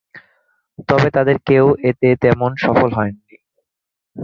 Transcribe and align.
তবে 0.89 1.07
তাদের 1.11 1.37
কেউ 1.45 1.65
এতে 1.89 2.07
তেমন 2.21 2.51
সফল 2.57 2.89
হননি। 2.93 3.35